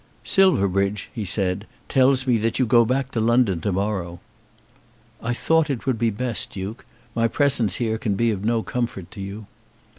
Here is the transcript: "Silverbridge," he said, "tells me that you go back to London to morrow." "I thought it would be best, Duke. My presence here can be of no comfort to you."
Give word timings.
"Silverbridge," 0.23 1.11
he 1.13 1.23
said, 1.23 1.67
"tells 1.87 2.25
me 2.25 2.37
that 2.37 2.57
you 2.57 2.65
go 2.65 2.85
back 2.85 3.11
to 3.11 3.19
London 3.19 3.61
to 3.61 3.71
morrow." 3.71 4.19
"I 5.21 5.31
thought 5.31 5.69
it 5.69 5.85
would 5.85 5.99
be 5.99 6.09
best, 6.09 6.49
Duke. 6.53 6.85
My 7.13 7.27
presence 7.27 7.75
here 7.75 7.99
can 7.99 8.15
be 8.15 8.31
of 8.31 8.43
no 8.43 8.63
comfort 8.63 9.11
to 9.11 9.21
you." 9.21 9.45